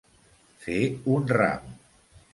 Fer 0.63 0.79
un 1.17 1.29
ram. 1.37 1.73